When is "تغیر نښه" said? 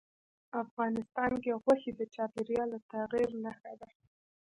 2.91-3.73